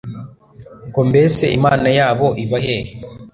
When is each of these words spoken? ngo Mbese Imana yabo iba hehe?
ngo 0.87 0.99
Mbese 1.09 1.43
Imana 1.57 1.87
yabo 1.97 2.27
iba 2.43 2.57
hehe? 2.65 2.89